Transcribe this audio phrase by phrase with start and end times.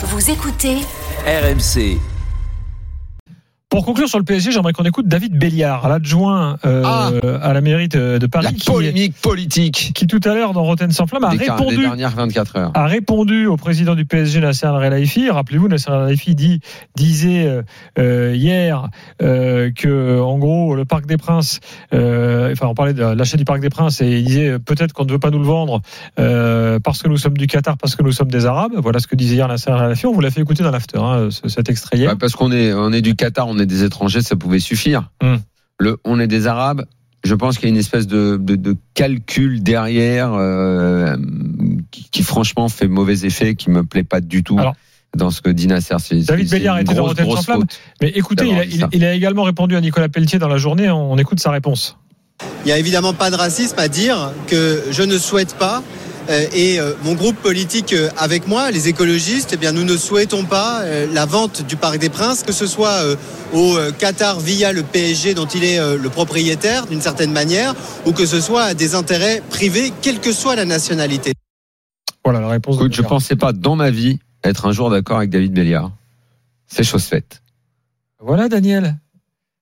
[0.00, 0.76] Vous écoutez
[1.26, 1.98] RMC.
[3.78, 7.12] Pour conclure sur le PSG, j'aimerais qu'on écoute David Béliard, l'adjoint euh, Ah.
[7.40, 10.90] à la mairie de, Paris, La qui, polémique politique qui tout à l'heure dans Rotten
[10.90, 12.70] sans flamme a des, car- des répondu dernières 24 heures.
[12.74, 15.30] a répondu au président du PSG Nasser Al-Khelaifi.
[15.30, 16.58] Rappelez-vous, Nasser Al-Khelaifi dit,
[16.96, 17.62] disait euh,
[18.00, 18.88] euh, hier
[19.22, 21.60] euh, que, en gros, le Parc des Princes,
[21.92, 25.12] enfin, on parlait de l'achat du Parc des Princes et il disait peut-être qu'on ne
[25.12, 25.82] veut pas nous le vendre
[26.16, 28.72] parce que nous sommes du Qatar, parce que nous sommes des Arabes.
[28.76, 30.06] Voilà ce que disait hier Nasser Al-Khelaifi.
[30.06, 32.10] On vous l'a fait écouter dans l'after, hein, ce- cet extrait hier.
[32.10, 35.10] Ouais, parce qu'on est, on est du Qatar, on est des étrangers, ça pouvait suffire.
[35.22, 35.36] Hmm.
[35.78, 36.84] Le, on est des Arabes.
[37.24, 41.16] Je pense qu'il y a une espèce de, de, de calcul derrière euh,
[41.90, 44.58] qui, qui, franchement fait mauvais effet, qui me plaît pas du tout.
[44.58, 44.74] Alors,
[45.16, 47.60] dans ce que dit Nasser, c'est David Béliard une était dans grosse, sans grosse flamme.
[47.60, 47.80] faute.
[48.00, 50.90] Mais écoutez, il a, il a également répondu à Nicolas Pelletier dans la journée.
[50.90, 51.96] On écoute sa réponse.
[52.64, 55.82] Il n'y a évidemment pas de racisme à dire que je ne souhaite pas.
[56.28, 59.96] Euh, Et euh, mon groupe politique euh, avec moi, les écologistes, eh bien, nous ne
[59.96, 60.82] souhaitons pas
[61.12, 63.00] la vente du Parc des Princes, que ce soit
[63.52, 67.74] au Qatar via le PSG dont il est le propriétaire d'une certaine manière,
[68.06, 71.32] ou que ce soit à des intérêts privés, quelle que soit la nationalité.
[72.24, 72.76] Voilà la réponse.
[72.76, 73.10] de Écoute, je Béliard.
[73.10, 75.92] pensais pas dans ma vie être un jour d'accord avec David Béliard.
[76.66, 77.42] C'est chose faite.
[78.20, 78.98] Voilà, Daniel.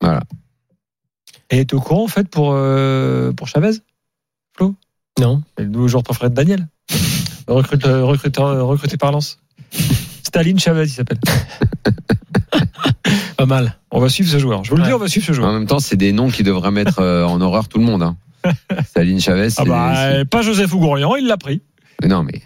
[0.00, 0.22] Voilà.
[1.50, 3.72] Et t'es au courant, en fait, pour, euh, pour Chavez?
[4.56, 4.74] Flo?
[5.20, 5.42] Non.
[5.58, 6.66] Et le nouveau joueur préféré de Daniel
[7.46, 9.38] Recrute, euh, recruteur, euh, recruté par Lens.
[10.22, 11.18] Staline Chavez, il s'appelle.
[13.36, 13.76] Pas mal.
[13.90, 14.64] On va suivre ce joueur.
[14.64, 15.52] Je vous le dis, on va suivre ce En joueur.
[15.52, 18.02] même temps, c'est des noms qui devraient mettre euh, en horreur tout le monde.
[18.02, 18.16] Hein.
[18.94, 21.62] Saline Chavez, c'est Ah bah, pas Joseph Ougourian, il l'a pris.
[22.02, 22.40] Mais non, mais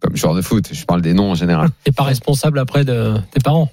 [0.00, 1.70] comme joueur de foot, je parle des noms en général.
[1.84, 3.70] T'es pas responsable après de tes parents.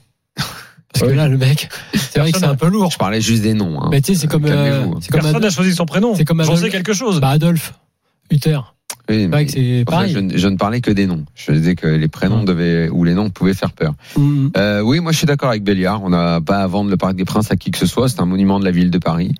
[0.94, 2.92] Parce que là, le mec, c'est vrai que c'est un peu lourd.
[2.92, 3.82] Je parlais juste des noms.
[3.82, 3.90] Hein.
[3.92, 6.14] Mais tu sais, c'est comme, euh, comme, Personne n'a choisi son prénom.
[6.16, 7.20] c'est comme J'en Adolphe- sais quelque chose.
[7.20, 7.74] bah, Adolphe,
[8.34, 8.60] Hutter.
[9.10, 11.26] Oui, mais c'est je, ne- je ne parlais que des noms.
[11.36, 13.94] Je disais que les prénoms devaient ou les noms pouvaient faire peur.
[14.18, 14.48] Mm.
[14.56, 16.02] Euh, oui, moi je suis d'accord avec Béliard.
[16.04, 18.08] On n'a pas à vendre le Parc des Princes à qui que ce soit.
[18.08, 19.34] C'est un monument de la ville de Paris.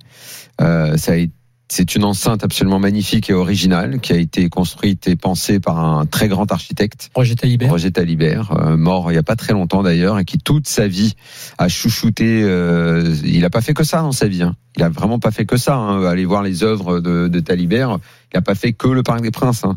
[0.62, 1.32] Euh, ça a été-
[1.74, 6.06] c'est une enceinte absolument magnifique et originale qui a été construite et pensée par un
[6.06, 7.10] très grand architecte.
[7.16, 7.72] Roger Talibert.
[7.72, 10.88] Roger Talibert, euh, mort il y a pas très longtemps d'ailleurs, et qui toute sa
[10.88, 11.16] vie
[11.58, 12.44] a chouchouté.
[12.44, 14.44] euh, il a pas fait que ça dans sa vie.
[14.44, 14.56] Hein.
[14.78, 15.76] Il a vraiment pas fait que ça.
[15.76, 16.06] Hein.
[16.06, 17.98] Allez voir les œuvres de, de Talibert.
[18.34, 19.64] Il a pas fait que le Parc des Princes.
[19.66, 19.76] Hein.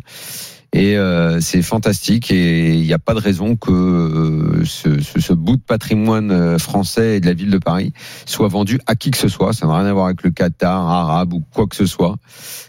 [0.72, 5.32] Et euh, c'est fantastique et il n'y a pas de raison que euh, ce, ce,
[5.32, 7.92] bout de patrimoine euh, français et de la ville de Paris
[8.26, 9.52] soit vendu à qui que ce soit.
[9.52, 12.16] Ça n'a rien à voir avec le Qatar, arabe ou quoi que ce soit.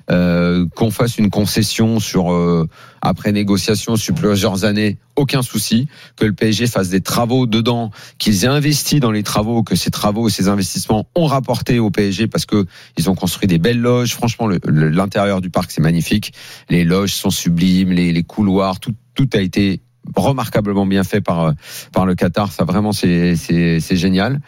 [0.07, 2.33] Qu'on fasse une concession sur
[3.01, 5.87] après négociation sur plusieurs années, aucun souci.
[6.15, 9.91] Que le PSG fasse des travaux dedans, qu'ils aient investi dans les travaux, que ces
[9.91, 12.65] travaux, ces investissements ont rapporté au PSG parce que
[12.97, 14.13] ils ont construit des belles loges.
[14.13, 16.33] Franchement, l'intérieur du parc c'est magnifique.
[16.69, 18.95] Les loges sont sublimes, les, couloirs, tout,
[19.33, 19.81] a été
[20.15, 21.53] remarquablement bien fait par
[21.91, 22.51] par le Qatar.
[22.51, 24.39] Ça vraiment c'est c'est génial.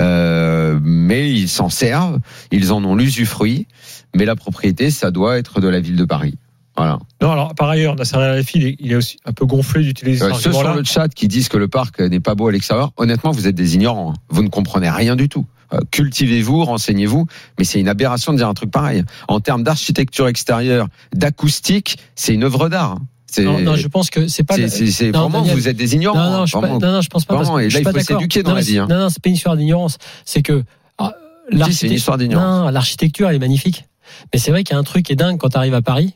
[0.00, 2.18] Euh, mais ils s'en servent,
[2.50, 3.66] ils en ont l'usufruit.
[4.14, 6.38] Mais la propriété, ça doit être de la ville de Paris.
[6.76, 6.98] Voilà.
[7.22, 10.42] Non, alors, par ailleurs, Nasser Al-Khelaifi, il est- aussi un peu gonflé d'utiliser Euh, cet
[10.42, 13.30] ceux sur le chat qui disent que le parc n'est pas beau à l'extérieur, honnêtement,
[13.30, 14.10] vous êtes des ignorants.
[14.12, 14.20] hein.
[14.28, 15.46] Vous ne comprenez rien du tout.
[15.72, 17.26] Euh, Cultivez-vous, renseignez-vous,
[17.58, 19.04] mais c'est une aberration de dire un truc pareil.
[19.28, 22.92] En termes d'architecture extérieure, d'acoustique, c'est une œuvre d'art.
[22.92, 22.98] hein.
[23.42, 24.54] Non, non, je pense que c'est pas.
[24.68, 25.56] c'est- vraiment, Daniel.
[25.56, 26.18] vous êtes des ignorants.
[26.18, 26.78] Non, non, hein, je, suis pas- vraiment.
[26.78, 27.34] non, non, je pense pas.
[27.34, 28.86] Vraiment, parce que et là, il faut s'éduquer dans Non, la vie, hein.
[28.88, 29.98] Non, non, c'est pas une histoire d'ignorance.
[30.24, 30.62] C'est que
[30.98, 31.96] ah, Si, c'est une l'architecture.
[31.96, 32.64] histoire d'ignorance.
[32.66, 33.86] Non, l'architecture, elle est magnifique.
[34.32, 35.82] Mais c'est vrai qu'il y a un truc qui est dingue quand tu arrives à
[35.82, 36.14] Paris.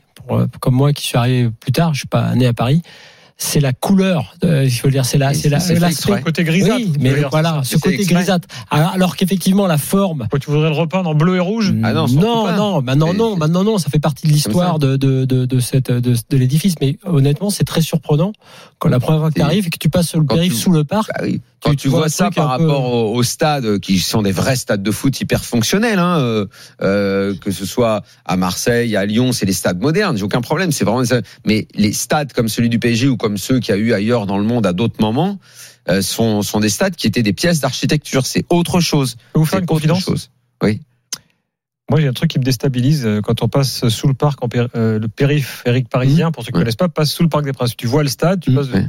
[0.59, 2.81] Comme moi qui suis arrivé plus tard, je suis pas né à Paris.
[3.41, 4.35] C'est la couleur.
[4.43, 6.21] euh, faut le dire, c'est la, c'est la, l'aspect.
[6.21, 6.75] côté grisâtre.
[6.75, 8.47] Oui, mais veux dire, voilà, c'est ce C'est côté grisâtre.
[8.69, 10.27] Alors, alors qu'effectivement, la forme.
[10.31, 10.39] ça.
[10.39, 13.37] Tu voudrais le repeindre en bleu et rouge Ah non, non, non, maintenant C'est- non,
[13.37, 16.75] maintenant non, ça fait partie de l'histoire de, de, de, de, cette, de, de l'édifice.
[16.81, 18.33] Mais honnêtement, c'est très surprenant
[18.77, 20.71] quand la première fois que tu arrives et que tu passes sur le périph' sous
[20.71, 21.09] le parc.
[21.13, 21.39] Bah oui.
[21.61, 24.31] Quand Tu- tu, vois vois ça par un peu- rapport aux, stades qui sont des
[24.31, 26.45] vrais stades de foot hyper fonctionnels, hein, euh,
[26.81, 30.71] euh, que ce soit à Marseille, à Lyon, c'est des stades modernes, j'ai aucun problème,
[30.71, 31.03] c'est vraiment.
[31.45, 34.25] Mais les stades comme celui du PSG ou comme ceux qu'il y a eu ailleurs
[34.25, 35.37] dans le monde à d'autres moments
[35.89, 38.25] euh, sont, sont des stades qui étaient des pièces d'architecture.
[38.25, 39.11] C'est autre chose.
[39.19, 40.29] Je peux vous faire une confidence chose.
[41.91, 44.13] Moi, il y a un truc qui me déstabilise euh, quand on passe sous le
[44.13, 46.61] parc, en péri- euh, le périphérique parisien, pour ceux qui ne Ouais.
[46.65, 47.75] connaissent pas, passe sous le parc des Princes.
[47.75, 48.55] Tu vois le stade, tu Mmh.
[48.55, 48.69] passes.
[48.69, 48.85] Ouais.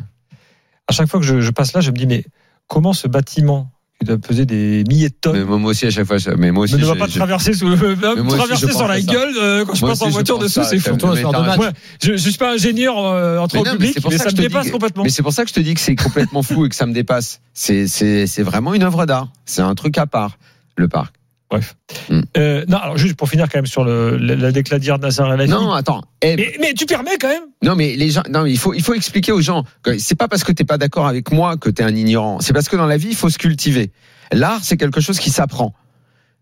[0.87, 2.25] À chaque fois que je, je passe là, je me dis, mais
[2.67, 6.07] comment ce bâtiment, qui doit peser des milliers de tonnes, Mais moi aussi à chaque
[6.07, 6.75] fois, je- mais moi aussi.
[6.77, 9.13] ne va pas je- traverser, sous, traverser sur la ça.
[9.13, 10.97] gueule euh, quand je Moi passe en voiture dessous, ça, c'est fou.
[11.03, 11.71] Moi,
[12.03, 14.31] je, je suis pas ingénieur euh, en Mais transport public, c'est pour mais ça ça,
[14.31, 15.03] que me je te dépasse dis- complètement.
[15.05, 16.87] Mais c'est pour ça que je te dis que c'est complètement fou et que ça
[16.87, 17.41] me dépasse.
[17.53, 19.29] C'est c'est c'est vraiment une œuvre d'art.
[19.45, 20.39] C'est un truc à part
[20.77, 21.15] le parc.
[21.51, 21.75] Bref.
[22.09, 22.21] Mm.
[22.37, 25.07] Euh, non, alors juste pour finir quand même sur le, la, la déclat d'hier de
[25.07, 25.51] Nasser El.
[25.51, 26.03] Non, attends.
[26.23, 28.73] Eh, Mais, mais tu permets quand même Non, mais les gens, non, mais il faut,
[28.73, 31.57] il faut expliquer aux gens que c'est pas parce que t'es pas d'accord avec moi
[31.57, 32.41] que t'es un ignorant.
[32.41, 33.91] C'est parce que dans la vie, il faut se cultiver.
[34.33, 35.75] L'art, c'est quelque chose qui s'apprend.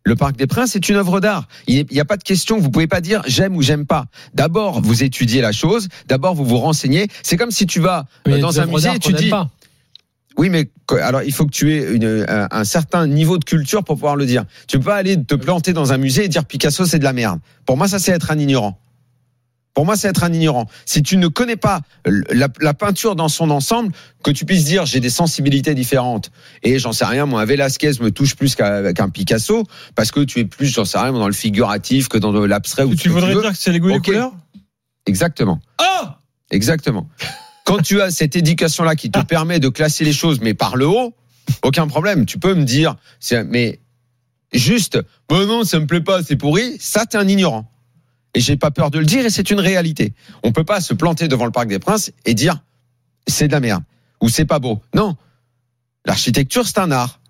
[0.04, 1.48] Le Parc des Princes est une œuvre d'art.
[1.66, 2.58] Il n'y a pas de question.
[2.58, 4.06] Vous pouvez pas dire j'aime ou j'aime pas.
[4.32, 5.88] D'abord, vous étudiez la chose.
[6.06, 7.08] D'abord, vous vous renseignez.
[7.22, 9.50] C'est comme si tu vas euh, dans un musée et tu dis pas.
[10.36, 10.70] Oui, mais
[11.02, 14.16] alors il faut que tu aies une, un, un certain niveau de culture pour pouvoir
[14.16, 14.44] le dire.
[14.68, 17.12] Tu peux pas aller te planter dans un musée et dire Picasso c'est de la
[17.12, 17.40] merde.
[17.66, 18.78] Pour moi, ça c'est être un ignorant.
[19.74, 20.66] Pour moi, c'est être un ignorant.
[20.86, 23.92] Si tu ne connais pas la, la peinture dans son ensemble,
[24.24, 26.32] que tu puisses dire j'ai des sensibilités différentes
[26.64, 29.64] et j'en sais rien, moi un Velasquez me touche plus qu'un Picasso
[29.94, 33.08] parce que tu es plus, j'en sais rien, dans le figuratif que dans l'abstrait Tu
[33.08, 34.04] voudrais dire que c'est les goûts et les Ok.
[34.06, 34.32] couleurs?
[35.06, 35.60] Exactement.
[35.78, 36.18] Ah
[36.50, 37.08] Exactement.
[37.68, 40.86] Quand tu as cette éducation-là qui te permet de classer les choses, mais par le
[40.86, 41.14] haut,
[41.62, 42.24] aucun problème.
[42.24, 42.96] Tu peux me dire,
[43.46, 43.78] mais
[44.54, 44.98] juste,
[45.28, 46.78] bon non, ça me plaît pas, c'est pourri.
[46.80, 47.70] Ça, t'es un ignorant.
[48.32, 50.14] Et j'ai pas peur de le dire, et c'est une réalité.
[50.42, 52.62] On peut pas se planter devant le Parc des Princes et dire,
[53.26, 53.82] c'est de la merde
[54.22, 54.80] ou c'est pas beau.
[54.94, 55.18] Non.
[56.06, 57.20] L'architecture, c'est un art.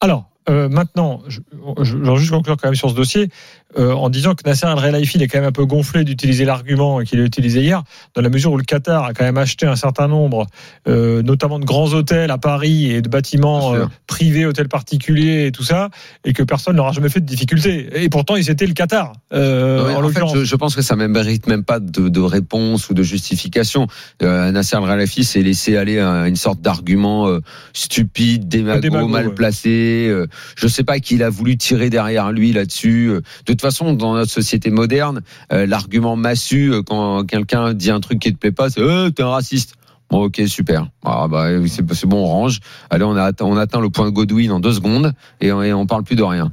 [0.00, 1.40] Alors, euh, maintenant, je,
[1.82, 3.28] je, je vais juste conclure quand même sur ce dossier
[3.76, 6.46] euh, en disant que Nasser El Khelaifi il est quand même un peu gonflé d'utiliser
[6.46, 7.82] l'argument qu'il a utilisé hier,
[8.14, 10.46] dans la mesure où le Qatar a quand même acheté un certain nombre,
[10.88, 15.52] euh, notamment de grands hôtels à Paris et de bâtiments euh, privés, hôtels particuliers et
[15.52, 15.90] tout ça,
[16.24, 17.90] et que personne n'aura jamais fait de difficulté.
[18.02, 20.96] Et pourtant, il c'était le Qatar, Ouais, en, en fait, je, je pense que ça
[20.96, 23.86] ne mérite même pas de, de réponse ou de justification.
[24.22, 27.28] Nasser Al-Khelaifi s'est laissé aller à une sorte d'argument
[27.74, 30.10] stupide, démago, Démago, mal placé.
[30.56, 33.12] Je sais pas qui il a voulu tirer derrière lui là-dessus.
[33.46, 35.20] De toute façon, dans notre société moderne,
[35.52, 39.10] euh, l'argument massu euh, quand quelqu'un dit un truc qui te plaît pas, c'est euh,
[39.10, 39.74] t'es un raciste.
[40.10, 40.88] Bon, ok, super.
[41.04, 42.60] Ah bah c'est bon, on range.
[42.88, 46.16] Allez, on atteint, le point de Godwin en deux secondes et on, et parle plus
[46.16, 46.50] de rien.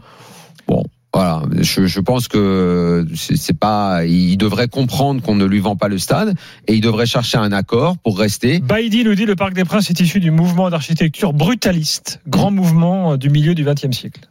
[0.67, 1.43] Bon, voilà.
[1.61, 4.03] Je, pense que c'est pas.
[4.05, 6.35] Il devrait comprendre qu'on ne lui vend pas le stade
[6.67, 8.59] et il devrait chercher un accord pour rester.
[8.59, 13.15] Baïdi nous dit le Parc des Princes est issu du mouvement d'architecture brutaliste, grand mouvement
[13.15, 14.29] du milieu du XXe siècle.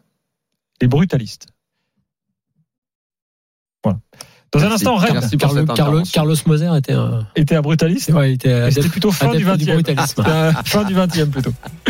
[0.83, 1.47] Les brutalistes.
[3.85, 3.99] Voilà.
[4.53, 6.03] Dans un instant, Rennes Merci pour Carlo-.
[6.13, 7.27] Carlos Moser était un.
[7.35, 8.11] était un brutaliste.
[8.13, 9.73] Ouais, il était adepte- plutôt fin du adepte du 20e.
[9.75, 10.07] brutalisme.
[10.17, 11.53] C'était, euh, fin du 20e plutôt.